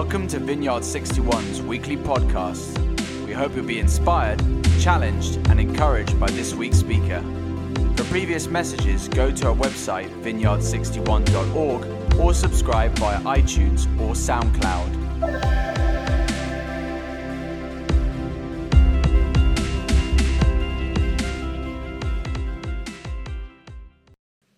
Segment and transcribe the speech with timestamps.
[0.00, 2.78] Welcome to Vineyard 61's weekly podcast.
[3.26, 4.40] We hope you'll be inspired,
[4.78, 7.20] challenged, and encouraged by this week's speaker.
[7.96, 14.94] For previous messages, go to our website, vineyard61.org, or subscribe via iTunes or SoundCloud.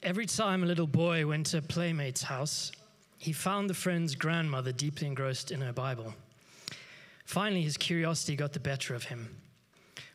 [0.03, 2.73] Every time a little boy went to a playmate's house,
[3.21, 6.15] he found the friend's grandmother deeply engrossed in her Bible.
[7.27, 9.37] Finally, his curiosity got the better of him.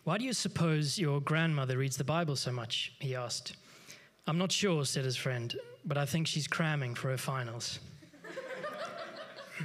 [0.06, 2.94] Why do you suppose your grandmother reads the Bible so much?
[3.00, 3.58] he asked.
[4.26, 5.56] I'm not sure, said his friend,
[5.86, 7.80] but I think she's cramming for her finals.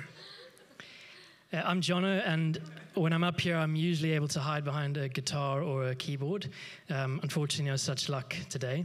[1.54, 2.60] uh, I'm Jono, and
[2.92, 6.50] when I'm up here, I'm usually able to hide behind a guitar or a keyboard.
[6.90, 8.84] Um, unfortunately, no such luck today.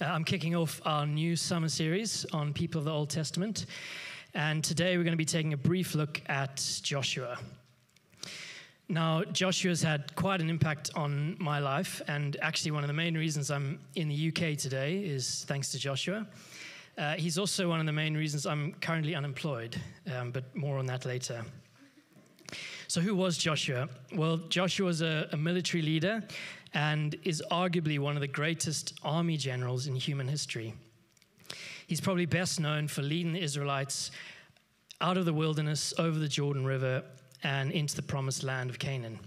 [0.00, 3.66] Uh, I'm kicking off our new summer series on people of the Old Testament.
[4.34, 7.38] And today we're going to be taking a brief look at Joshua.
[8.88, 13.16] Now, Joshua's had quite an impact on my life, and actually, one of the main
[13.16, 16.26] reasons I'm in the UK today is thanks to Joshua.
[16.98, 19.80] Uh, he's also one of the main reasons I'm currently unemployed,
[20.14, 21.44] um, but more on that later.
[22.88, 23.88] So, who was Joshua?
[24.14, 26.22] Well, Joshua was a, a military leader
[26.74, 30.74] and is arguably one of the greatest army generals in human history.
[31.86, 34.10] He's probably best known for leading the Israelites
[35.00, 37.02] out of the wilderness, over the Jordan River,
[37.42, 39.18] and into the promised land of Canaan.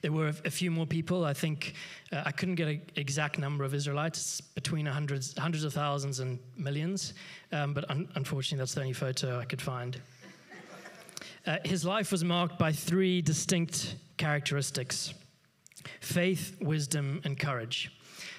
[0.00, 1.24] There were a few more people.
[1.24, 1.74] I think
[2.10, 6.38] uh, I couldn't get an exact number of Israelites, between hundreds, hundreds of thousands and
[6.56, 7.12] millions,
[7.52, 10.00] um, but un- unfortunately, that's the only photo I could find.
[11.46, 15.12] Uh, his life was marked by three distinct characteristics
[16.00, 17.90] faith, wisdom, and courage.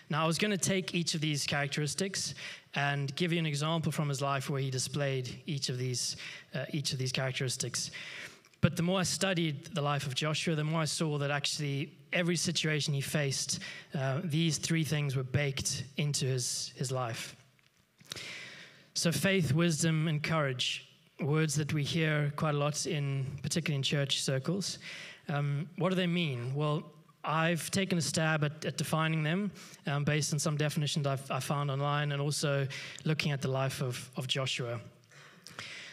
[0.10, 2.34] Now, I was going to take each of these characteristics
[2.76, 6.16] and give you an example from his life where he displayed each of these,
[6.56, 7.92] uh, each of these characteristics.
[8.62, 11.94] But the more I studied the life of Joshua, the more I saw that actually
[12.14, 13.60] every situation he faced,
[13.94, 17.36] uh, these three things were baked into his, his life.
[18.94, 20.90] So, faith, wisdom, and courage,
[21.20, 24.80] words that we hear quite a lot in, particularly in church circles.
[25.30, 26.56] Um, what do they mean?
[26.56, 26.84] Well,
[27.28, 29.52] I've taken a stab at, at defining them
[29.86, 32.66] um, based on some definitions I've, I found online and also
[33.04, 34.80] looking at the life of, of Joshua.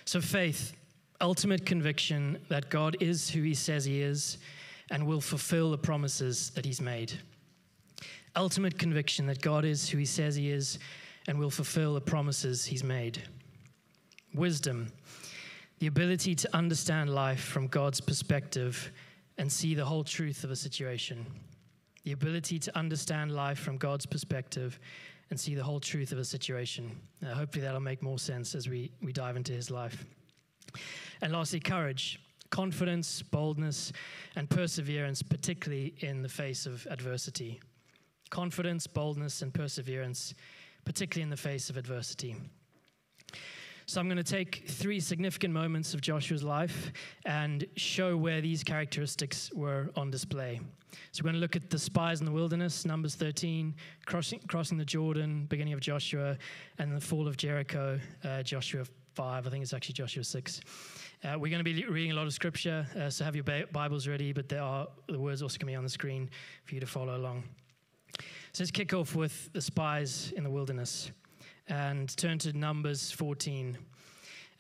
[0.05, 0.75] So, faith,
[1.21, 4.39] ultimate conviction that God is who he says he is
[4.91, 7.13] and will fulfill the promises that he's made.
[8.37, 10.79] Ultimate conviction that God is who he says he is
[11.27, 13.23] and will fulfill the promises he's made.
[14.35, 14.93] Wisdom,
[15.79, 18.93] the ability to understand life from God's perspective
[19.39, 21.27] and see the whole truth of a situation.
[22.05, 24.79] The ability to understand life from God's perspective
[25.31, 26.91] and see the whole truth of a situation.
[27.25, 30.05] Uh, hopefully, that'll make more sense as we, we dive into his life.
[31.23, 33.93] And lastly, courage, confidence, boldness,
[34.37, 37.61] and perseverance, particularly in the face of adversity.
[38.31, 40.35] Confidence, boldness, and perseverance,
[40.85, 42.37] particularly in the face of adversity.
[43.87, 46.91] So I'm going to take three significant moments of Joshua's life
[47.27, 50.61] and show where these characteristics were on display.
[51.13, 53.75] So we're going to look at the spies in the wilderness, Numbers 13,
[54.07, 56.39] crossing, crossing the Jordan, beginning of Joshua,
[56.79, 58.85] and the fall of Jericho, uh, Joshua
[59.15, 59.47] 5.
[59.47, 60.61] I think it's actually Joshua 6.
[61.23, 64.09] Uh, we're going to be reading a lot of scripture, uh, so have your Bibles
[64.09, 66.31] ready, but there are the words also going to be on the screen
[66.65, 67.45] for you to follow along.
[68.53, 71.11] So let's kick off with the spies in the wilderness
[71.69, 73.79] and turn to Numbers 14.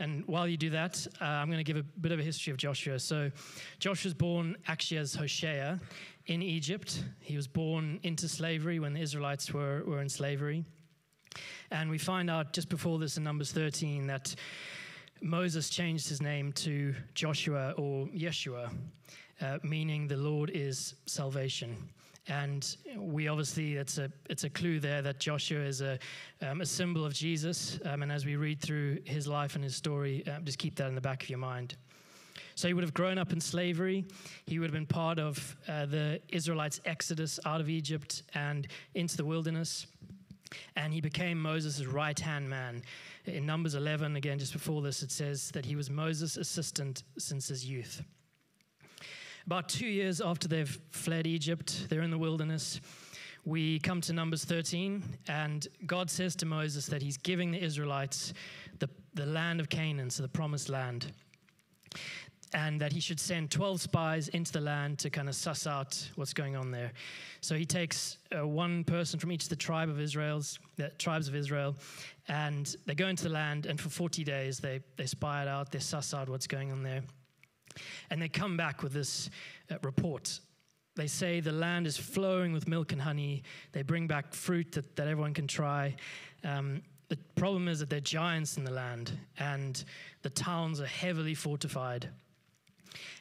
[0.00, 2.50] And while you do that, uh, I'm going to give a bit of a history
[2.50, 2.98] of Joshua.
[2.98, 3.30] So,
[3.78, 5.78] Joshua was born actually as Hoshea
[6.26, 7.04] in Egypt.
[7.20, 10.64] He was born into slavery when the Israelites were, were in slavery.
[11.70, 14.34] And we find out just before this in Numbers 13 that
[15.20, 18.70] Moses changed his name to Joshua or Yeshua,
[19.40, 21.76] uh, meaning the Lord is salvation.
[22.26, 25.98] And we obviously, it's a, it's a clue there that Joshua is a,
[26.40, 27.78] um, a symbol of Jesus.
[27.84, 30.88] Um, and as we read through his life and his story, um, just keep that
[30.88, 31.76] in the back of your mind.
[32.54, 34.06] So he would have grown up in slavery.
[34.46, 39.16] He would have been part of uh, the Israelites' exodus out of Egypt and into
[39.16, 39.86] the wilderness.
[40.76, 42.82] And he became Moses' right hand man.
[43.26, 47.48] In Numbers 11, again, just before this, it says that he was Moses' assistant since
[47.48, 48.02] his youth.
[49.46, 52.80] About two years after they've fled Egypt, they're in the wilderness.
[53.44, 58.32] We come to Numbers 13, and God says to Moses that he's giving the Israelites
[58.78, 61.12] the, the land of Canaan, so the promised land.
[62.54, 66.08] and that he should send 12 spies into the land to kind of suss out
[66.14, 66.92] what's going on there.
[67.40, 71.26] So he takes uh, one person from each of the tribe of Israel's, the tribes
[71.26, 71.74] of Israel,
[72.28, 75.70] and they go into the land, and for 40 days they, they spy it out,
[75.72, 77.02] they suss out what's going on there.
[78.10, 79.30] And they come back with this
[79.70, 80.40] uh, report.
[80.96, 83.42] They say the land is flowing with milk and honey.
[83.72, 85.96] They bring back fruit that, that everyone can try.
[86.44, 89.82] Um, the problem is that there are giants in the land, and
[90.22, 92.08] the towns are heavily fortified.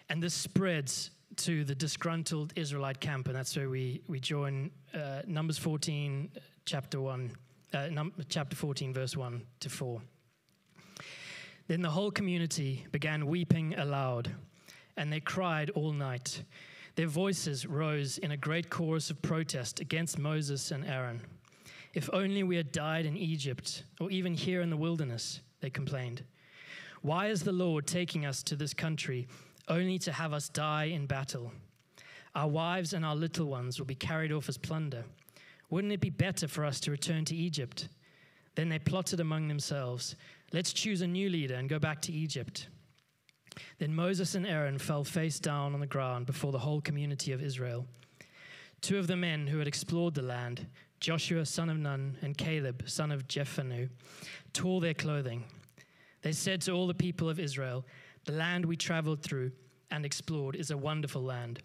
[0.10, 5.22] And this spreads to the disgruntled Israelite camp, and that's where we, we join uh,
[5.26, 6.30] Numbers 14,
[6.66, 7.32] chapter 1,
[7.74, 10.02] uh, num- chapter 14, verse 1 to 4.
[11.68, 14.30] Then the whole community began weeping aloud,
[14.98, 16.44] and they cried all night.
[16.96, 21.22] Their voices rose in a great chorus of protest against Moses and Aaron.
[21.94, 26.24] If only we had died in Egypt, or even here in the wilderness, they complained.
[27.02, 29.28] Why is the Lord taking us to this country
[29.68, 31.52] only to have us die in battle?
[32.36, 35.06] Our wives and our little ones will be carried off as plunder.
[35.70, 37.88] Wouldn't it be better for us to return to Egypt?
[38.56, 40.16] Then they plotted among themselves
[40.52, 42.68] let's choose a new leader and go back to Egypt.
[43.80, 47.42] Then Moses and Aaron fell face down on the ground before the whole community of
[47.42, 47.88] Israel.
[48.82, 50.68] Two of the men who had explored the land,
[51.00, 53.90] Joshua son of Nun and Caleb son of Jephunneh,
[54.54, 55.44] tore their clothing.
[56.22, 57.86] They said to all the people of Israel,
[58.26, 59.52] The land we traveled through
[59.92, 61.62] and explored is a wonderful land.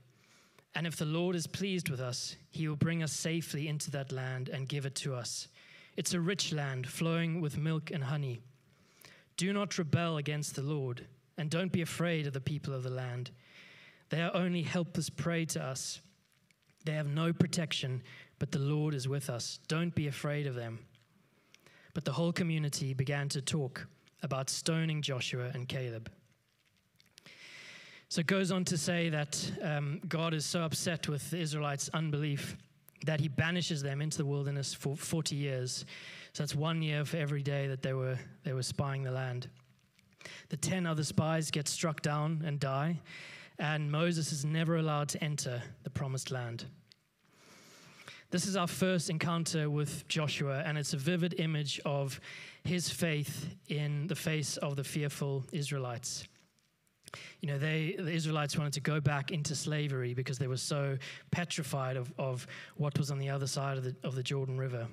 [0.75, 4.13] And if the Lord is pleased with us, he will bring us safely into that
[4.13, 5.49] land and give it to us.
[5.99, 8.39] It's a rich land flowing with milk and honey.
[9.37, 11.05] Do not rebel against the Lord,
[11.37, 13.33] and don't be afraid of the people of the land.
[14.11, 16.01] They are only helpless prey to us.
[16.85, 18.05] They have no protection,
[18.39, 19.59] but the Lord is with us.
[19.67, 20.79] Don't be afraid of them.
[21.95, 23.89] But the whole community began to talk
[24.23, 26.13] about stoning Joshua and Caleb.
[28.09, 31.91] So it goes on to say that um, God is so upset with the Israelites'
[31.93, 32.57] unbelief
[33.05, 35.85] that he banishes them into the wilderness for 40 years.
[36.33, 39.49] So that's one year for every day that they were, they were spying the land.
[40.49, 43.01] The 10 other spies get struck down and die,
[43.59, 46.65] and Moses is never allowed to enter the promised land.
[48.31, 52.21] This is our first encounter with Joshua, and it's a vivid image of
[52.63, 56.25] his faith in the face of the fearful Israelites.
[57.41, 60.99] You know, they, the Israelites wanted to go back into slavery because they were so
[61.31, 62.47] petrified of, of
[62.77, 64.87] what was on the other side of the, of the Jordan River.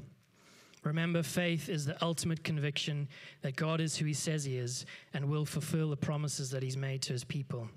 [0.84, 3.08] Remember, faith is the ultimate conviction
[3.42, 6.78] that God is who he says he is and will fulfill the promises that he's
[6.78, 7.68] made to his people.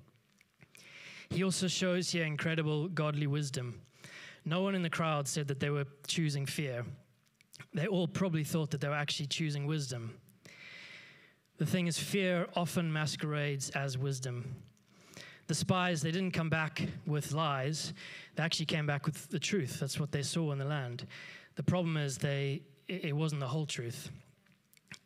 [1.30, 3.80] He also shows here incredible godly wisdom.
[4.44, 6.84] No one in the crowd said that they were choosing fear.
[7.74, 10.14] They all probably thought that they were actually choosing wisdom.
[11.58, 14.54] The thing is, fear often masquerades as wisdom.
[15.48, 17.92] The spies, they didn't come back with lies,
[18.36, 19.80] they actually came back with the truth.
[19.80, 21.06] That's what they saw in the land.
[21.56, 24.10] The problem is, they, it wasn't the whole truth,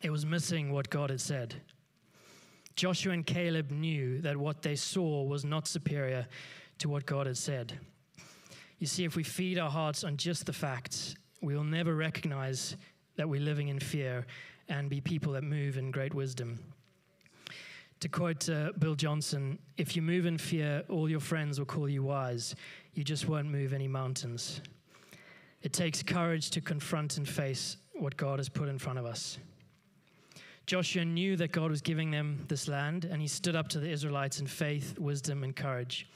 [0.01, 1.55] it was missing what God had said.
[2.75, 6.27] Joshua and Caleb knew that what they saw was not superior
[6.79, 7.79] to what God had said.
[8.79, 12.75] You see, if we feed our hearts on just the facts, we will never recognize
[13.15, 14.25] that we're living in fear
[14.69, 16.59] and be people that move in great wisdom.
[17.99, 21.87] To quote uh, Bill Johnson, if you move in fear, all your friends will call
[21.87, 22.55] you wise.
[22.93, 24.61] You just won't move any mountains.
[25.61, 29.37] It takes courage to confront and face what God has put in front of us.
[30.65, 33.89] Joshua knew that God was giving them this land, and he stood up to the
[33.89, 36.07] Israelites in faith, wisdom, and courage.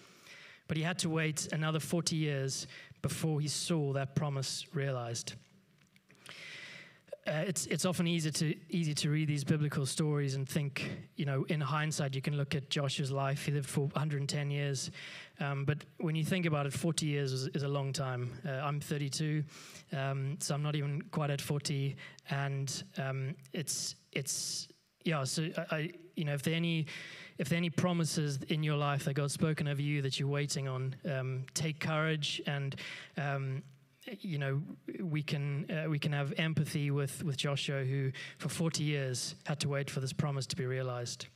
[0.67, 2.67] But he had to wait another 40 years
[3.01, 5.33] before he saw that promise realized.
[7.27, 11.25] Uh, it's it's often easy to easy to read these biblical stories and think, you
[11.25, 13.45] know, in hindsight, you can look at Joshua's life.
[13.45, 14.91] He lived for 110 years,
[15.41, 18.31] um, but when you think about it, 40 years is, is a long time.
[18.47, 19.43] Uh, I'm 32,
[19.91, 21.97] um, so I'm not even quite at 40,
[22.29, 24.69] and um, it's it's
[25.03, 25.25] yeah.
[25.25, 26.85] So I, I you know, if there any
[27.39, 30.29] if there are any promises in your life that God's spoken over you that you're
[30.29, 32.73] waiting on, um, take courage and.
[34.21, 34.61] You know,
[35.01, 39.59] we can uh, we can have empathy with with Joshua, who for 40 years had
[39.61, 41.27] to wait for this promise to be realized.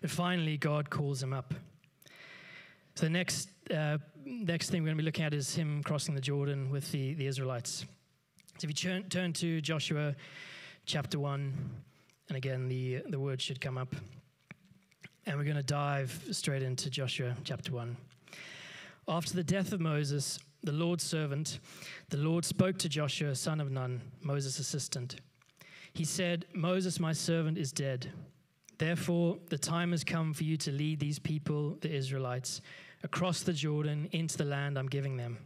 [0.00, 1.54] But finally, God calls him up.
[2.94, 6.14] So the next uh, next thing we're going to be looking at is him crossing
[6.14, 7.84] the Jordan with the, the Israelites.
[8.58, 10.14] So if you turn, turn to Joshua
[10.86, 11.52] chapter one,
[12.28, 13.94] and again the the word should come up,
[15.26, 17.96] and we're going to dive straight into Joshua chapter one.
[19.08, 21.60] After the death of Moses, the Lord's servant,
[22.10, 25.16] the Lord spoke to Joshua, son of Nun, Moses' assistant.
[25.92, 28.12] He said, Moses, my servant, is dead.
[28.76, 32.60] Therefore, the time has come for you to lead these people, the Israelites,
[33.04, 35.38] across the Jordan into the land I'm giving them.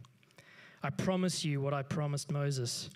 [0.83, 2.89] I promise you what I promised Moses.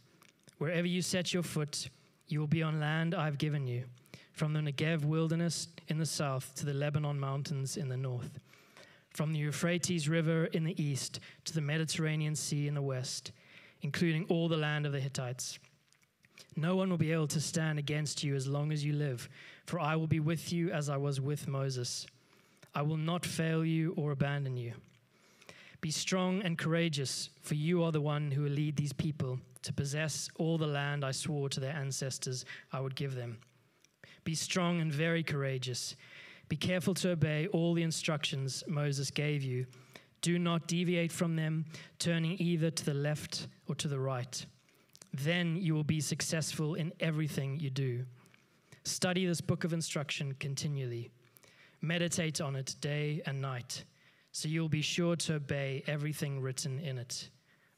[0.57, 1.89] Wherever you set your foot,
[2.27, 3.83] you will be on land I've given you,
[4.33, 8.39] from the Negev wilderness in the south to the Lebanon mountains in the north,
[9.15, 13.31] from the Euphrates River in the east to the Mediterranean Sea in the west,
[13.81, 15.57] including all the land of the Hittites.
[16.57, 19.29] No one will be able to stand against you as long as you live,
[19.65, 22.05] for I will be with you as I was with Moses.
[22.73, 24.73] I will not fail you or abandon you.
[25.79, 29.71] Be strong and courageous, for you are the one who will lead these people to
[29.71, 32.43] possess all the land I swore to their ancestors
[32.73, 33.37] I would give them.
[34.25, 35.95] Be strong and very courageous.
[36.47, 39.65] Be careful to obey all the instructions Moses gave you.
[40.21, 41.65] Do not deviate from them,
[41.99, 44.45] turning either to the left or to the right.
[45.13, 48.05] Then you will be successful in everything you do.
[48.83, 51.09] Study this book of instruction continually.
[51.81, 53.83] Meditate on it day and night,
[54.31, 57.29] so you'll be sure to obey everything written in it.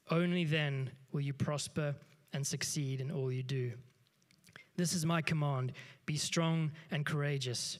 [0.09, 1.95] Only then will you prosper
[2.33, 3.73] and succeed in all you do.
[4.75, 5.73] This is my command
[6.05, 7.79] be strong and courageous.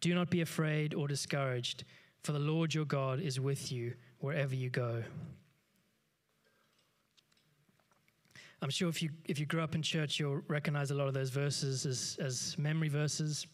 [0.00, 1.84] Do not be afraid or discouraged,
[2.22, 5.02] for the Lord your God is with you wherever you go.
[8.60, 11.14] I'm sure if you, if you grew up in church, you'll recognize a lot of
[11.14, 13.46] those verses as, as memory verses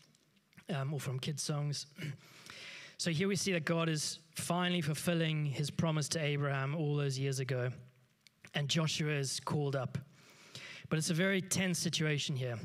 [0.75, 1.87] um, or from kids' songs.
[2.97, 7.19] so here we see that God is finally fulfilling his promise to Abraham all those
[7.19, 7.69] years ago,
[8.55, 9.99] and Joshua is called up.
[10.89, 12.59] But it's a very tense situation here.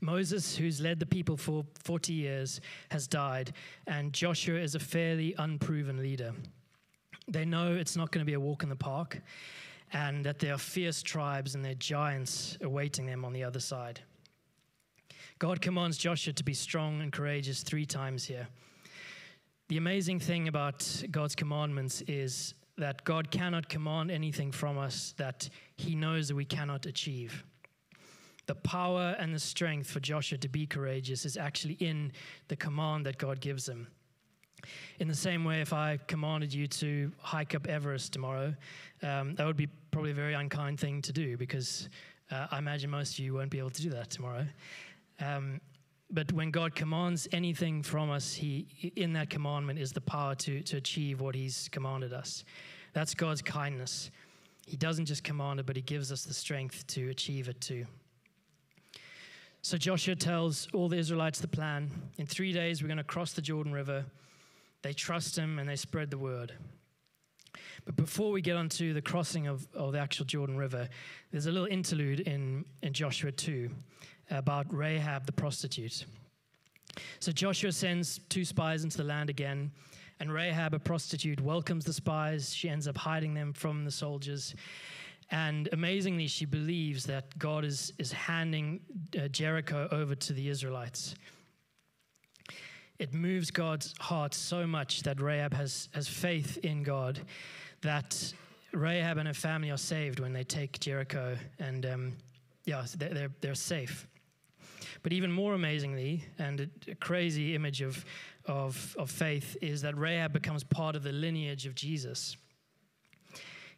[0.00, 3.52] Moses, who's led the people for 40 years, has died,
[3.86, 6.32] and Joshua is a fairly unproven leader.
[7.28, 9.20] They know it's not going to be a walk in the park,
[9.92, 13.60] and that there are fierce tribes and there are giants awaiting them on the other
[13.60, 14.00] side.
[15.38, 18.46] God commands Joshua to be strong and courageous three times here.
[19.68, 25.48] The amazing thing about God's commandments is that God cannot command anything from us that
[25.76, 27.44] he knows that we cannot achieve.
[28.52, 32.12] The power and the strength for Joshua to be courageous is actually in
[32.48, 33.86] the command that God gives him.
[34.98, 38.54] In the same way, if I commanded you to hike up Everest tomorrow,
[39.02, 41.88] um, that would be probably a very unkind thing to do because
[42.30, 44.44] uh, I imagine most of you won't be able to do that tomorrow.
[45.18, 45.58] Um,
[46.10, 50.60] but when God commands anything from us, He in that commandment is the power to,
[50.60, 52.44] to achieve what He's commanded us.
[52.92, 54.10] That's God's kindness.
[54.66, 57.86] He doesn't just command it, but He gives us the strength to achieve it too.
[59.64, 61.88] So Joshua tells all the Israelites the plan.
[62.18, 64.04] In three days, we're going to cross the Jordan River.
[64.82, 66.52] They trust him and they spread the word.
[67.84, 70.88] But before we get onto the crossing of, of the actual Jordan River,
[71.30, 73.70] there's a little interlude in, in Joshua 2
[74.30, 76.06] about Rahab the prostitute.
[77.20, 79.70] So Joshua sends two spies into the land again,
[80.18, 82.52] and Rahab, a prostitute, welcomes the spies.
[82.54, 84.54] She ends up hiding them from the soldiers.
[85.32, 88.80] And amazingly, she believes that God is, is handing
[89.18, 91.16] uh, Jericho over to the Israelites
[93.02, 97.20] it moves God's heart so much that Rahab has, has faith in God
[97.80, 98.32] that
[98.72, 102.12] Rahab and her family are saved when they take Jericho, and um,
[102.64, 104.06] yeah, they're, they're, safe.
[105.02, 108.04] But even more amazingly, and a crazy image of,
[108.46, 112.36] of, of faith, is that Rahab becomes part of the lineage of Jesus.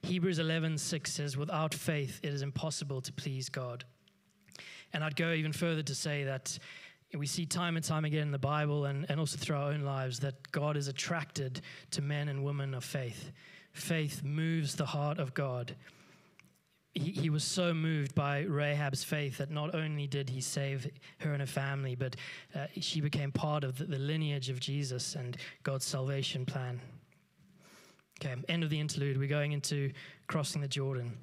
[0.04, 3.84] Hebrews 11:6 says, "Without faith, it is impossible to please God."
[4.92, 6.58] And I'd go even further to say that
[7.12, 9.82] we see time and time again in the Bible and, and also through our own
[9.82, 13.32] lives that God is attracted to men and women of faith.
[13.72, 15.74] Faith moves the heart of God.
[16.92, 21.32] He, he was so moved by Rahab's faith that not only did he save her
[21.32, 22.16] and her family, but
[22.54, 26.80] uh, she became part of the, the lineage of Jesus and God's salvation plan.
[28.20, 29.18] Okay, end of the interlude.
[29.18, 29.92] We're going into
[30.26, 31.16] crossing the Jordan.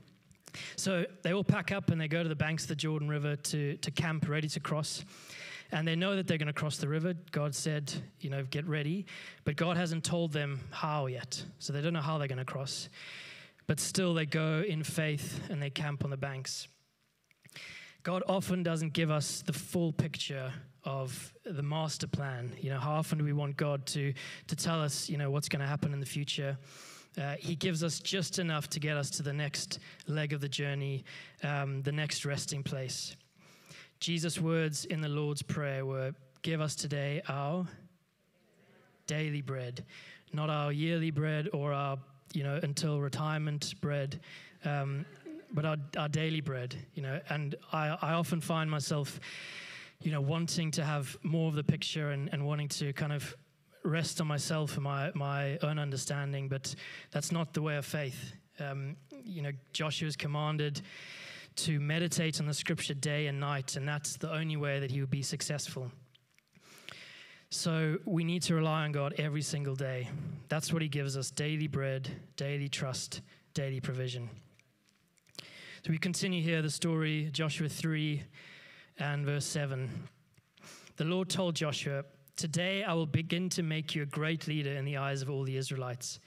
[0.75, 3.38] So they all pack up and they go to the banks of the Jordan River
[3.38, 5.05] to, to camp, ready to cross
[5.71, 7.13] and they know that they're going to cross the river.
[7.31, 9.05] God said, you know, get ready,
[9.45, 11.43] but God hasn't told them how yet.
[11.60, 12.89] So they don't know how they're going to cross.
[13.67, 16.67] But still, they go in faith and they camp on the banks.
[18.03, 20.51] God often doesn't give us the full picture
[20.85, 22.55] of the master plan.
[22.59, 24.13] You know, how often do we want God to,
[24.47, 26.57] to tell us, you know, what's going to happen in the future?
[27.17, 30.47] Uh, he gives us just enough to get us to the next leg of the
[30.47, 31.03] journey,
[31.43, 33.15] um, the next resting place.
[34.00, 37.67] Jesus' words in the Lord's Prayer were Give us today our
[39.05, 39.85] daily bread,
[40.33, 42.00] not our yearly bread or our,
[42.33, 44.19] you know, until retirement bread,
[44.65, 45.05] um,
[45.53, 47.19] but our, our daily bread, you know.
[47.29, 49.19] And I, I often find myself
[50.01, 53.36] you know, wanting to have more of the picture and, and wanting to kind of
[53.84, 56.74] rest on myself and my, my own understanding, but
[57.12, 58.34] that's not the way of faith.
[58.60, 60.81] Um, you know, Joshua is commanded
[61.58, 65.01] to meditate on the scripture day and night, and that's the only way that he
[65.01, 65.91] would be successful.
[67.50, 70.08] So we need to rely on God every single day.
[70.48, 73.22] That's what he gives us daily bread, daily trust,
[73.53, 74.29] daily provision.
[75.84, 78.24] So we continue here the story, Joshua 3
[78.98, 79.89] and verse 7.
[80.98, 82.03] The Lord told Joshua,
[82.36, 85.43] Today I will begin to make you a great leader in the eyes of all
[85.43, 86.19] the Israelites.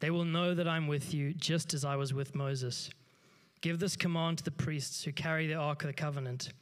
[0.00, 2.90] They will know that I'm with you, just as I was with Moses.
[3.62, 6.52] Give this command to the priests who carry the Ark of the Covenant.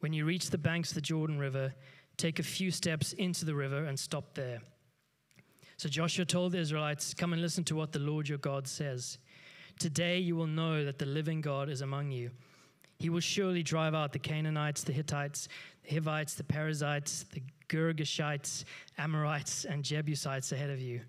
[0.00, 1.72] When you reach the banks of the Jordan River,
[2.16, 4.60] take a few steps into the river and stop there.
[5.76, 9.18] So Joshua told the Israelites, Come and listen to what the Lord your God says.
[9.78, 12.30] Today you will know that the living God is among you.
[13.02, 15.48] He will surely drive out the Canaanites, the Hittites,
[15.82, 18.62] the Hivites, the Perizzites, the Girgashites,
[18.96, 21.00] Amorites, and Jebusites ahead of you.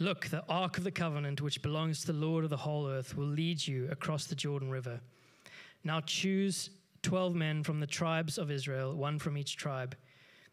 [0.00, 3.16] Look, the ark of the covenant, which belongs to the Lord of the whole earth,
[3.16, 4.98] will lead you across the Jordan River.
[5.84, 6.70] Now choose
[7.02, 9.94] 12 men from the tribes of Israel, one from each tribe.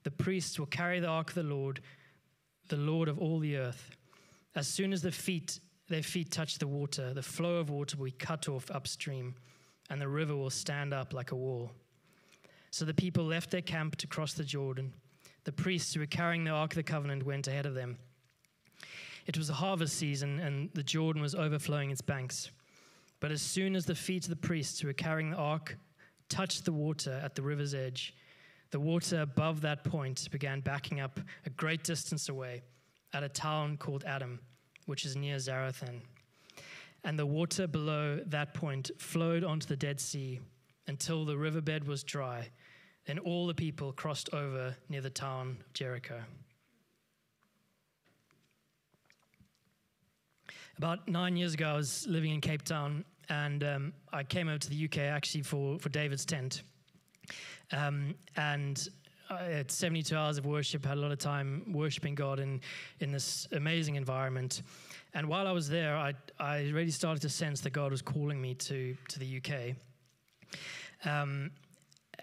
[0.04, 1.82] The priests will carry the ark of the Lord,
[2.68, 3.98] the Lord of all the earth.
[4.54, 8.06] As soon as the feet, their feet touch the water, the flow of water will
[8.06, 9.34] be cut off upstream,
[9.90, 11.72] and the river will stand up like a wall.
[12.72, 14.94] So the people left their camp to cross the Jordan.
[15.46, 17.98] The priests who were carrying the Ark of the Covenant went ahead of them.
[19.26, 22.52] It was a harvest season, and the Jordan was overflowing its banks.
[23.20, 25.78] But as soon as the feet of the priests who were carrying the ark
[26.30, 28.14] touched the water at the river's edge,
[28.72, 32.62] the water above that point began backing up a great distance away
[33.14, 34.40] at a town called Adam,
[34.86, 36.02] which is near Zarethan.
[37.04, 40.40] And the water below that point flowed onto the Dead Sea
[40.88, 42.50] until the riverbed was dry
[43.08, 46.22] then all the people crossed over near the town of Jericho.
[50.78, 54.60] About nine years ago, I was living in Cape Town, and um, I came over
[54.60, 56.62] to the UK actually for, for David's tent.
[57.72, 58.88] Um, and
[59.30, 62.62] I had 72 hours of worship, had a lot of time worshiping God in,
[63.00, 64.62] in this amazing environment.
[65.18, 68.40] And while I was there, I, I really started to sense that God was calling
[68.40, 69.76] me to, to the UK.
[71.06, 71.50] Um,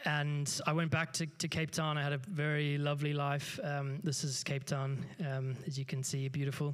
[0.05, 1.99] and I went back to, to Cape Town.
[1.99, 3.59] I had a very lovely life.
[3.65, 6.73] Um, this is Cape Town, um, as you can see, beautiful.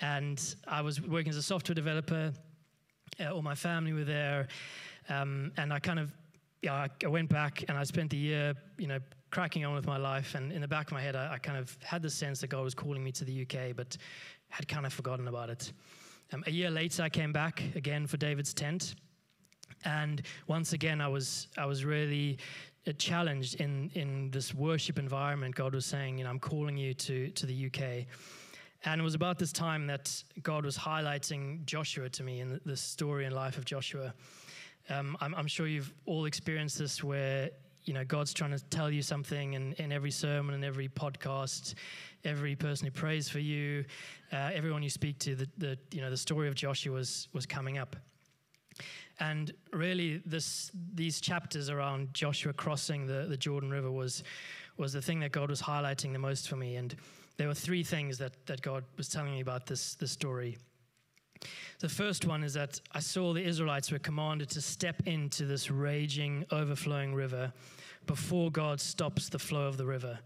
[0.00, 2.32] And I was working as a software developer.
[3.20, 4.48] Uh, all my family were there,
[5.10, 6.14] um, and I kind of,
[6.62, 9.98] yeah, I, went back and I spent the year, you know, cracking on with my
[9.98, 10.34] life.
[10.34, 12.46] And in the back of my head, I, I, kind of had the sense that
[12.46, 13.98] God was calling me to the UK, but
[14.52, 15.72] had kind of forgotten about it.
[16.32, 18.94] Um, a year later, I came back again for David's tent
[19.84, 22.38] and once again, I was I was really
[22.86, 25.54] uh, challenged in in this worship environment.
[25.54, 28.06] God was saying, you know, I'm calling you to to the UK.
[28.84, 32.76] And it was about this time that God was highlighting Joshua to me in the
[32.76, 34.12] story and life of Joshua.
[34.88, 37.50] Um, I'm, I'm, sure you've all experienced this where
[37.84, 41.74] you know God's trying to tell you something in, in every sermon and every podcast,
[42.24, 43.84] every person who prays for you,
[44.32, 45.34] uh, everyone you speak to.
[45.34, 47.96] The, the you know the story of Joshua was was coming up.
[49.20, 54.24] And really, this, these chapters around Joshua crossing the, the Jordan River was,
[54.76, 56.76] was the thing that God was highlighting the most for me.
[56.76, 56.94] And
[57.36, 60.58] there were three things that, that God was telling me about this, this story.
[61.80, 65.70] The first one is that I saw the Israelites were commanded to step into this
[65.70, 67.52] raging, overflowing river
[68.06, 70.18] before God stops the flow of the river.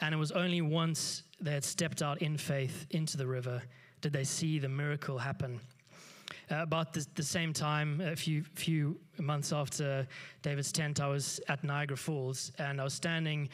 [0.00, 3.62] And it was only once they had stepped out in faith into the river
[4.00, 5.60] did they see the miracle happen.
[6.50, 10.06] Uh, about the, the, same time, a few few months after
[10.42, 13.48] David's tent, I was at Niagara Falls, and I was standing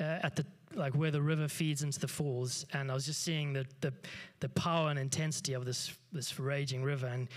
[0.00, 3.22] uh, at the like where the river feeds into the falls, and I was just
[3.22, 3.92] seeing the, the
[4.40, 7.28] the power and intensity of this this raging river, and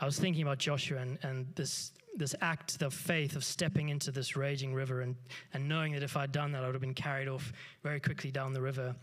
[0.00, 4.10] I was thinking about Joshua and, and this this act of faith of stepping into
[4.10, 5.16] this raging river and
[5.54, 8.30] and knowing that if I'd done that, I would have been carried off very quickly
[8.30, 8.94] down the river.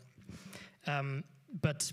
[0.88, 1.24] Um,
[1.62, 1.92] but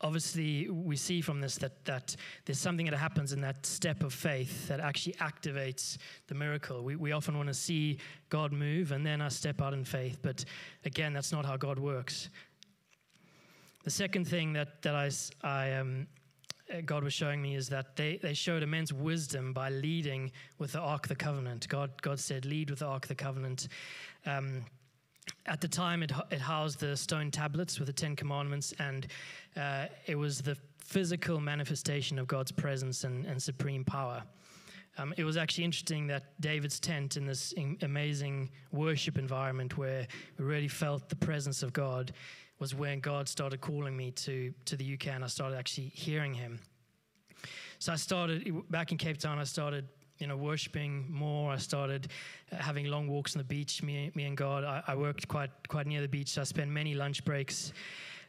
[0.00, 4.12] obviously we see from this that, that there's something that happens in that step of
[4.12, 6.82] faith that actually activates the miracle.
[6.84, 10.18] We, we often want to see God move and then I step out in faith,
[10.22, 10.44] but
[10.84, 12.30] again, that's not how God works.
[13.84, 15.10] The second thing that, that I,
[15.42, 16.06] I um,
[16.84, 20.80] God was showing me is that they, they showed immense wisdom by leading with the
[20.80, 21.68] Ark of the Covenant.
[21.68, 23.68] God, God said, lead with the Ark of the Covenant.
[24.26, 24.64] Um,
[25.46, 29.06] at the time, it, it housed the stone tablets with the Ten Commandments, and
[29.56, 34.22] uh, it was the physical manifestation of God's presence and, and supreme power.
[34.96, 40.44] Um, it was actually interesting that David's tent in this amazing worship environment where we
[40.44, 42.12] really felt the presence of God
[42.58, 46.34] was when God started calling me to, to the UK and I started actually hearing
[46.34, 46.58] Him.
[47.78, 49.38] So I started back in Cape Town.
[49.38, 49.86] I started,
[50.18, 51.52] you know, worshiping more.
[51.52, 52.08] I started
[52.50, 53.82] uh, having long walks on the beach.
[53.82, 54.64] Me, me and God.
[54.64, 56.30] I, I worked quite quite near the beach.
[56.30, 57.72] So I spent many lunch breaks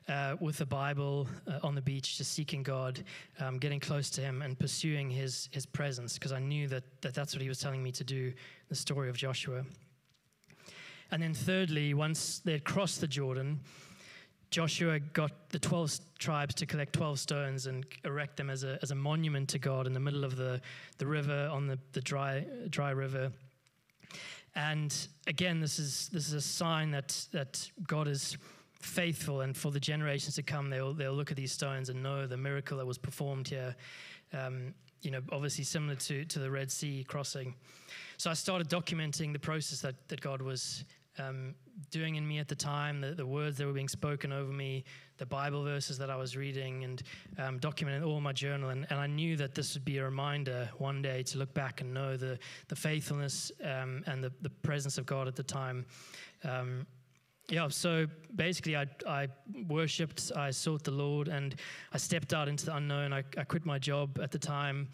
[0.07, 3.03] uh, with the Bible uh, on the beach, just seeking God,
[3.39, 7.13] um, getting close to Him, and pursuing His His presence, because I knew that, that
[7.15, 8.33] that's what He was telling me to do.
[8.69, 9.65] The story of Joshua.
[11.11, 13.61] And then, thirdly, once they had crossed the Jordan,
[14.51, 18.91] Joshua got the 12 tribes to collect 12 stones and erect them as a, as
[18.91, 20.59] a monument to God in the middle of the,
[20.97, 23.31] the river, on the, the dry, dry river.
[24.55, 24.95] And
[25.27, 28.37] again, this is, this is a sign that, that God is
[28.73, 32.25] faithful, and for the generations to come, they'll, they'll look at these stones and know
[32.25, 33.75] the miracle that was performed here.
[34.33, 37.55] Um, you know, obviously similar to, to the Red Sea crossing.
[38.17, 40.83] So I started documenting the process that, that God was
[41.19, 41.53] um,
[41.91, 44.83] doing in me at the time, the, the, words that were being spoken over me,
[45.17, 47.03] the Bible verses that I was reading, and
[47.37, 48.69] um, documenting all my journal.
[48.69, 51.81] And, and, I knew that this would be a reminder one day to look back
[51.81, 55.85] and know the, the faithfulness um, and the, the presence of God at the time.
[56.43, 56.85] Um,
[57.49, 58.05] yeah, so
[58.35, 59.27] basically, I, I
[59.67, 61.55] worshipped, I sought the Lord, and
[61.91, 63.11] I stepped out into the unknown.
[63.11, 64.87] I, I quit my job at the time,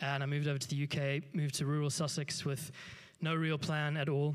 [0.00, 2.72] and I moved over to the UK, moved to rural Sussex with
[3.20, 4.34] no real plan at all.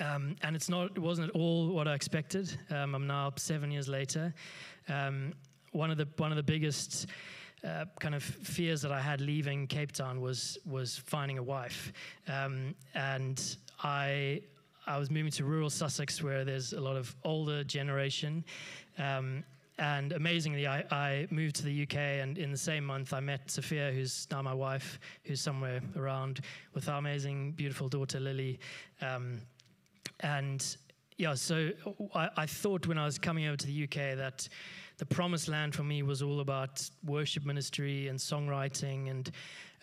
[0.00, 2.56] Um, and it's not, it wasn't at all what I expected.
[2.70, 4.34] Um, I'm now seven years later.
[4.88, 5.34] Um,
[5.72, 7.06] one of the one of the biggest
[7.64, 11.92] uh, kind of fears that I had leaving Cape Town was was finding a wife,
[12.28, 14.42] um, and I
[14.86, 18.44] I was moving to rural Sussex where there's a lot of older generation.
[18.98, 19.44] Um,
[19.76, 23.50] and amazingly, I, I, moved to the UK, and in the same month, I met
[23.50, 26.42] Sophia, who's now my wife, who's somewhere around
[26.74, 28.60] with our amazing, beautiful daughter, Lily.
[30.24, 30.76] And
[31.18, 31.70] yeah, so
[32.14, 34.48] I, I, thought when I was coming over to the UK that
[34.96, 39.30] the promised land for me was all about worship ministry and songwriting, and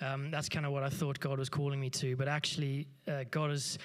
[0.01, 2.15] um, that's kind of what I thought God was calling me to.
[2.15, 3.77] But actually, uh, God has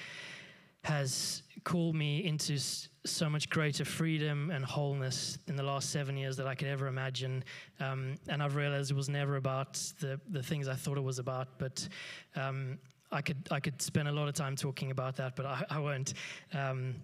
[0.84, 2.56] has called me into
[3.04, 6.86] so much greater freedom and wholeness in the last seven years that I could ever
[6.86, 7.42] imagine.
[7.80, 11.18] Um, and I've realized it was never about the, the things I thought it was
[11.18, 11.88] about, but
[12.36, 12.78] um,
[13.16, 15.78] I could I could spend a lot of time talking about that, but I, I
[15.78, 16.12] won't.
[16.52, 16.96] Um,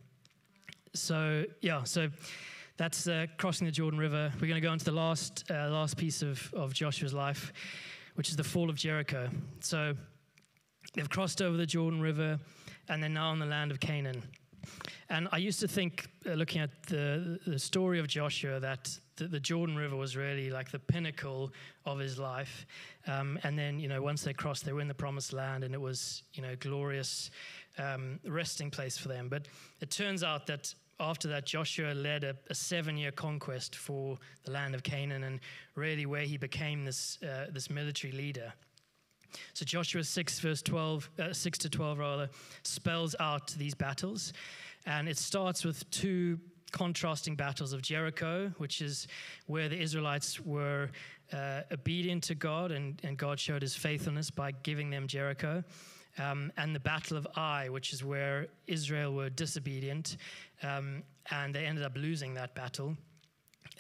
[0.92, 2.10] so yeah, so
[2.76, 4.30] that's uh, crossing the Jordan River.
[4.34, 7.50] We're going to go into the last uh, last piece of of Joshua's life,
[8.16, 9.30] which is the fall of Jericho.
[9.60, 9.94] So
[10.92, 12.38] they've crossed over the Jordan River,
[12.90, 14.22] and they're now in the land of Canaan.
[15.08, 19.28] And I used to think, uh, looking at the the story of Joshua, that the,
[19.28, 21.52] the, Jordan River was really like the pinnacle
[21.84, 22.66] of his life.
[23.06, 25.74] Um, and then, you know, once they crossed, they were in the promised land and
[25.74, 27.30] it was, you know, glorious
[27.78, 29.28] um, resting place for them.
[29.28, 29.48] But
[29.80, 34.74] it turns out that after that, Joshua led a, a seven-year conquest for the land
[34.74, 35.40] of Canaan, and
[35.74, 38.52] really where he became this uh, this military leader.
[39.54, 42.28] So Joshua six verse twelve, uh, six to twelve rather,
[42.62, 44.32] spells out these battles,
[44.86, 46.38] and it starts with two
[46.72, 49.06] contrasting battles of Jericho, which is
[49.46, 50.90] where the Israelites were
[51.32, 55.62] uh, obedient to God and, and God showed his faithfulness by giving them Jericho.
[56.18, 60.16] Um, and the Battle of Ai, which is where Israel were disobedient
[60.62, 62.96] um, and they ended up losing that battle.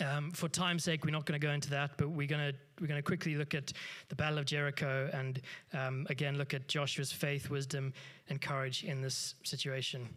[0.00, 2.58] Um, for time's sake, we're not going to go into that, but we're going to
[2.80, 3.72] we're going to quickly look at
[4.08, 5.40] the Battle of Jericho and
[5.74, 7.92] um, again look at Joshua's faith, wisdom,
[8.28, 10.08] and courage in this situation.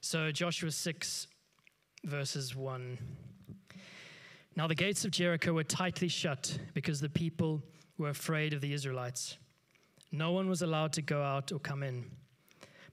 [0.00, 1.28] So Joshua six
[2.06, 2.98] verses 1.
[4.54, 7.60] Now the gates of Jericho were tightly shut because the people
[7.98, 9.36] were afraid of the Israelites.
[10.12, 12.04] No one was allowed to go out or come in.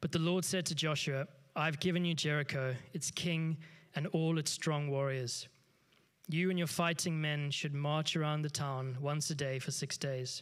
[0.02, 3.58] But the Lord said to Joshua, I've given you Jericho, its king,
[3.95, 5.47] and all its strong warriors.
[6.28, 9.95] You and your fighting men should march around the town once a day for six
[9.95, 10.41] days.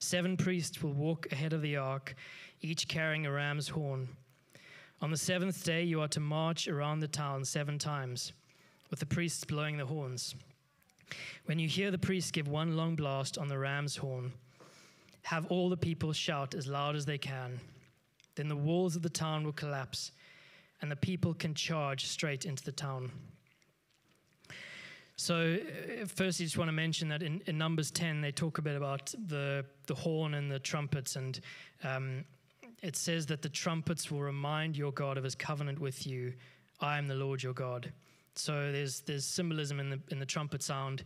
[0.00, 2.14] Seven priests will walk ahead of the ark,
[2.60, 4.08] each carrying a ram's horn.
[5.02, 8.32] On the seventh day, you are to march around the town seven times,
[8.88, 10.34] with the priests blowing the horns.
[11.44, 14.32] When you hear the priests give one long blast on the ram's horn,
[15.22, 17.60] have all the people shout as loud as they can.
[18.36, 20.12] Then the walls of the town will collapse,
[20.80, 23.12] and the people can charge straight into the town.
[25.16, 28.58] So, uh, first, I just want to mention that in, in, Numbers 10, they talk
[28.58, 31.40] a bit about the, the horn and the trumpets, and
[31.84, 32.24] um,
[32.82, 36.34] it says that the trumpets will remind your God of his covenant with you.
[36.80, 37.92] I am the Lord your God.
[38.34, 41.04] So there's there's symbolism in the in the trumpet sound.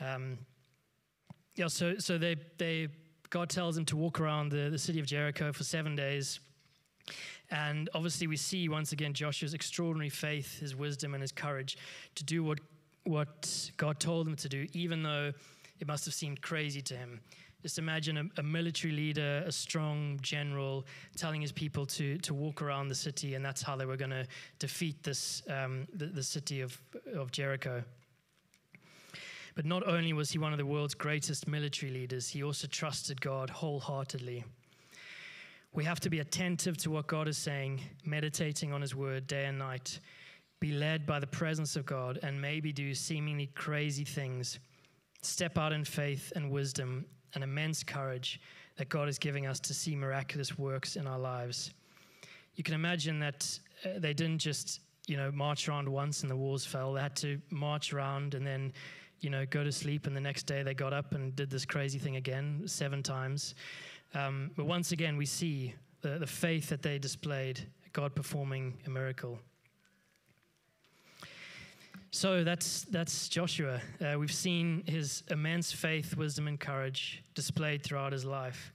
[0.00, 0.38] Um,
[1.54, 2.88] yeah, so so they they
[3.30, 6.40] God tells him to walk around the, the city of Jericho for seven days.
[7.50, 11.76] And obviously, we see once again Joshua's extraordinary faith, his wisdom, and his courage
[12.14, 12.60] to do what,
[13.04, 15.32] what God told him to do, even though
[15.80, 17.20] it must have seemed crazy to him.
[17.62, 20.84] Just imagine a, a, military leader, a strong general,
[21.16, 24.10] telling his people to, to walk around the city, and that's how they were going
[24.10, 24.26] to
[24.58, 26.76] defeat this, um, the, the city of,
[27.14, 27.84] of Jericho.
[29.54, 33.20] But not only was he one of the world's greatest military leaders, he also trusted
[33.20, 34.44] God wholeheartedly.
[35.72, 39.44] We have to be attentive to what God is saying, meditating on his word day
[39.46, 40.00] and night,
[40.58, 44.58] be led by the presence of God, and maybe do seemingly crazy things.
[45.22, 48.40] Step out in faith and wisdom and immense courage
[48.76, 51.72] that God is giving us to see miraculous works in our lives.
[52.54, 56.36] You can imagine that uh, they didn't just, you know, march around once and the
[56.36, 56.92] walls fell.
[56.92, 58.72] They had to march around and then,
[59.20, 60.06] you know, go to sleep.
[60.06, 63.54] And the next day they got up and did this crazy thing again seven times.
[64.14, 67.60] Um, but once again, we see the, the faith that they displayed,
[67.92, 69.38] God performing a miracle.
[72.14, 73.80] So that's, that's Joshua.
[73.98, 78.70] Uh, we've seen his immense faith, wisdom, and courage displayed throughout his life.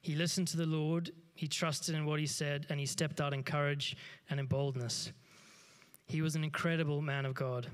[0.00, 3.34] He listened to the Lord, he trusted in what he said, and he stepped out
[3.34, 3.94] in courage
[4.30, 5.12] and in boldness.
[6.06, 7.66] He was an incredible man of God.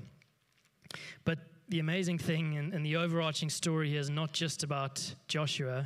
[1.23, 5.85] But the amazing thing and, and the overarching story here is not just about Joshua,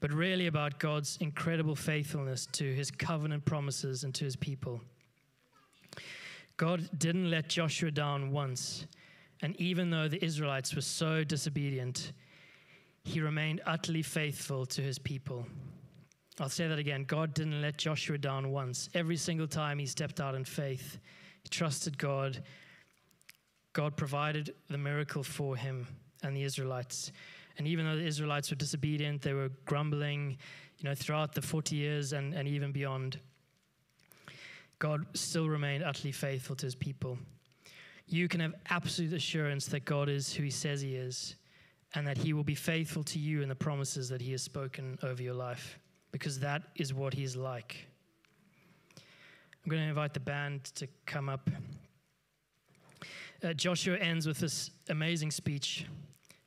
[0.00, 4.80] but really about God's incredible faithfulness to his covenant promises and to his people.
[6.62, 8.86] God didn't let Joshua down once.
[9.40, 12.12] And even though the Israelites were so disobedient,
[13.02, 15.44] he remained utterly faithful to his people.
[16.38, 17.02] I'll say that again.
[17.02, 18.88] God didn't let Joshua down once.
[18.94, 21.00] Every single time he stepped out in faith,
[21.42, 22.44] he trusted God.
[23.72, 25.88] God provided the miracle for him
[26.22, 27.10] and the Israelites.
[27.58, 30.38] And even though the Israelites were disobedient, they were grumbling,
[30.78, 33.18] you know, throughout the 40 years and, and even beyond.
[34.82, 37.16] God still remained utterly faithful to his people.
[38.08, 41.36] You can have absolute assurance that God is who he says he is
[41.94, 44.98] and that he will be faithful to you in the promises that he has spoken
[45.04, 45.78] over your life
[46.10, 47.86] because that is what he's like.
[48.96, 51.48] I'm going to invite the band to come up.
[53.40, 55.86] Uh, Joshua ends with this amazing speech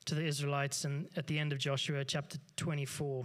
[0.03, 3.23] to the Israelites and at the end of Joshua chapter 24.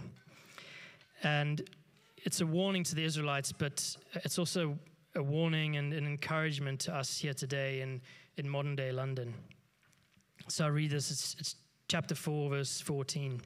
[1.21, 1.69] And
[2.15, 4.77] it's a warning to the Israelites, but it's also
[5.15, 8.01] a warning and an encouragement to us here today in,
[8.37, 9.33] in modern day London.
[10.47, 11.55] So I read this, it's, it's
[11.87, 13.41] chapter 4, verse 14.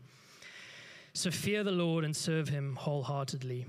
[1.14, 3.66] So fear the Lord and serve him wholeheartedly.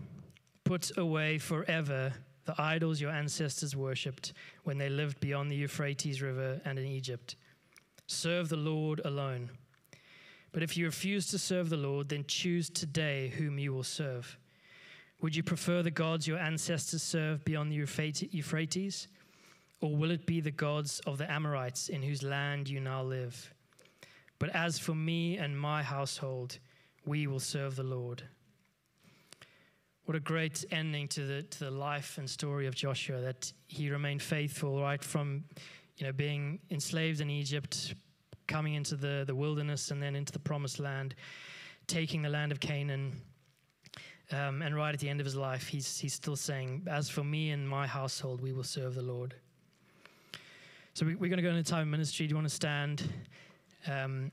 [0.64, 2.12] Put away forever
[2.44, 4.32] the idols your ancestors worshipped
[4.64, 7.36] when they lived beyond the Euphrates River and in Egypt.
[8.06, 9.50] Serve the Lord alone.
[10.52, 14.38] But if you refuse to serve the Lord, then choose today whom you will serve
[15.20, 17.76] would you prefer the gods your ancestors served beyond the
[18.30, 19.08] Euphrates?
[19.80, 23.54] Or will it be the gods of the Amorites in whose land you now live?
[24.38, 26.58] But as for me and my household,
[27.04, 28.22] we will serve the Lord.
[30.04, 33.90] What a great ending to the, to the life and story of Joshua that he
[33.90, 35.44] remained faithful right from
[35.96, 37.94] you know, being enslaved in Egypt,
[38.46, 41.14] coming into the, the wilderness, and then into the promised land,
[41.86, 43.20] taking the land of Canaan
[44.32, 47.22] um, and right at the end of his life, he's, he's still saying, As for
[47.22, 49.34] me and my household, we will serve the Lord.
[50.94, 52.26] So we, are going to go into time of ministry.
[52.26, 53.08] Do you want to stand?
[53.86, 54.32] Um,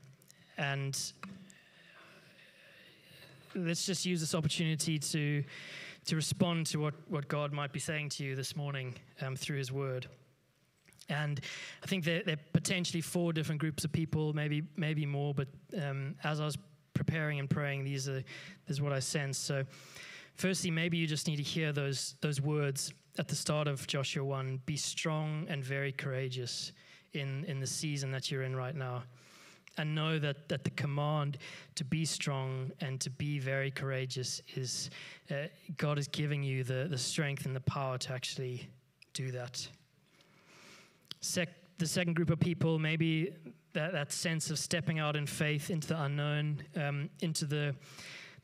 [0.58, 0.98] and
[3.54, 5.44] let's just use this opportunity to,
[6.06, 9.58] to respond to what, what God might be saying to you this morning um, through
[9.58, 10.08] his word.
[11.08, 11.40] And
[11.82, 15.34] I think there, there, are potentially four different groups of people, maybe maybe more.
[15.34, 15.48] But
[15.80, 16.56] um, as I was
[16.94, 18.22] preparing and praying, these are
[18.68, 19.36] is what I sense.
[19.38, 19.64] So,
[20.36, 24.24] firstly, maybe you just need to hear those those words at the start of Joshua
[24.24, 26.72] one: "Be strong and very courageous
[27.12, 29.02] in in the season that you're in right now."
[29.76, 31.36] And know that, that the command
[31.74, 34.88] to be strong and to be very courageous is
[35.32, 38.68] uh, God is giving you the, the strength and the power to actually
[39.14, 39.66] do that.
[41.20, 43.32] Sec- the second group of people, maybe
[43.74, 47.74] that, that sense of stepping out in faith into the unknown, um, into the,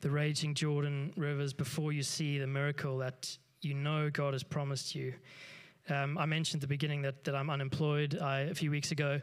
[0.01, 4.93] the raging Jordan rivers before you see the miracle that you know God has promised
[4.93, 5.13] you.
[5.89, 8.19] Um, I mentioned at the beginning that, that I'm unemployed.
[8.21, 9.19] I, a few weeks ago,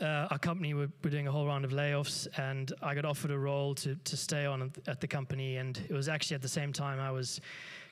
[0.00, 3.30] uh, our company were, were, doing a whole round of layoffs, and I got offered
[3.30, 5.56] a role to, to stay on at the company.
[5.56, 7.40] And it was actually at the same time I was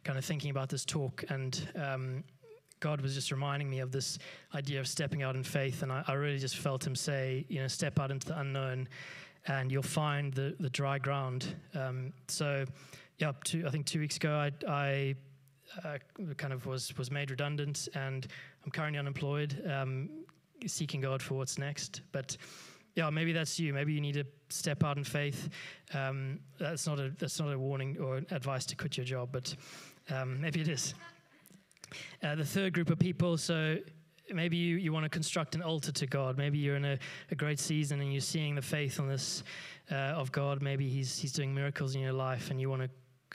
[0.02, 1.24] kind of thinking about this talk.
[1.28, 2.24] And um,
[2.82, 4.18] God was just reminding me of this
[4.56, 7.60] idea of stepping out in faith, and I, I, really just felt Him say, you
[7.60, 8.88] know, step out into the unknown.
[9.46, 11.54] and you'll find the, the dry ground.
[11.74, 12.64] Um, so,
[13.18, 15.14] yeah, two, I think two weeks ago, I, I
[15.84, 15.98] uh,
[16.36, 18.26] kind of was, was made redundant, and
[18.64, 20.10] I'm currently unemployed, um,
[20.66, 22.00] seeking God for what's next.
[22.10, 22.36] But
[22.96, 23.72] yeah, maybe that's you.
[23.72, 25.48] Maybe you need to step out in faith.
[25.94, 29.54] Um, that's not a that's not a warning or advice to quit your job, but
[30.10, 30.94] um, maybe it is.
[32.22, 33.76] Uh, the third group of people, so
[34.32, 36.38] maybe you, you want to construct an altar to God.
[36.38, 36.98] Maybe you're in a,
[37.30, 39.42] a great season and you're seeing the faithfulness
[39.90, 40.62] uh, of God.
[40.62, 42.90] Maybe he's, he's doing miracles in your life and you want to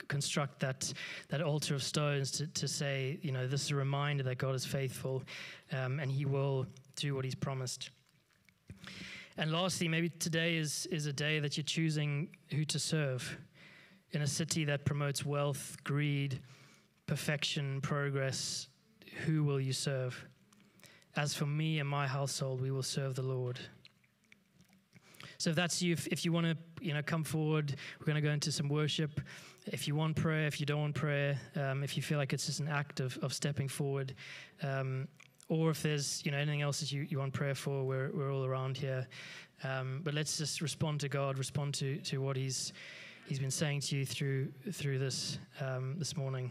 [0.06, 0.92] construct that,
[1.28, 4.54] that altar of stones to, to say, you know, this is a reminder that God
[4.54, 5.22] is faithful
[5.72, 6.66] um, and he will
[6.96, 7.90] do what he's promised.
[9.36, 13.38] And lastly, maybe today is, is a day that you're choosing who to serve
[14.12, 16.40] in a city that promotes wealth, greed,
[17.08, 18.68] perfection, progress.
[19.24, 20.24] Who will you serve?
[21.16, 23.58] As for me and my household, we will serve the Lord.
[25.38, 28.16] So if that's you, if, if you want to, you know, come forward, we're going
[28.16, 29.20] to go into some worship.
[29.66, 32.46] If you want prayer, if you don't want prayer, um, if you feel like it's
[32.46, 34.14] just an act of, of stepping forward,
[34.62, 35.08] um,
[35.48, 38.32] or if there's, you know, anything else that you, you want prayer for, we're, we're
[38.32, 39.06] all around here.
[39.64, 42.72] Um, but let's just respond to God, respond to, to what He's
[43.26, 46.50] He's been saying to you through through this um, this morning.